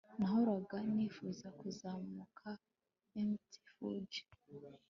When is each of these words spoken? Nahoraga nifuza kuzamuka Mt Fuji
Nahoraga 0.19 0.77
nifuza 0.93 1.47
kuzamuka 1.59 2.47
Mt 3.27 3.47
Fuji 3.69 4.23